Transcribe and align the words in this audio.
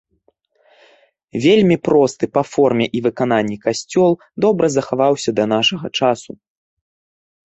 Вельмі 1.43 1.75
просты 1.87 2.29
па 2.37 2.41
форме 2.51 2.85
і 2.99 3.01
выкананні 3.07 3.57
касцёл 3.65 4.11
добра 4.47 4.65
захаваўся 4.77 5.29
да 5.41 5.45
нашага 5.53 5.87
часу. 6.01 6.31